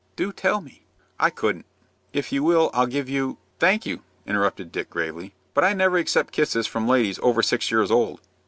"Do 0.15 0.33
tell 0.33 0.61
me." 0.61 0.87
"I 1.19 1.29
couldn't." 1.29 1.67
"If 2.11 2.31
you 2.31 2.41
will, 2.43 2.71
I'll 2.73 2.87
give 2.87 3.07
you" 3.07 3.37
"Thank 3.59 3.85
you," 3.85 4.01
interrupted 4.25 4.71
Dick, 4.71 4.89
gravely; 4.89 5.35
"but 5.53 5.63
I 5.63 5.73
never 5.73 5.99
accept 5.99 6.33
kisses 6.33 6.65
from 6.65 6.87
ladies 6.87 7.19
over 7.21 7.43
six 7.43 7.69
years 7.69 7.91
old." 7.91 8.19